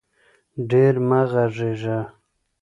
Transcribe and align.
ډېر 0.69 0.93
مه 1.07 1.21
غږېږه 1.31 1.99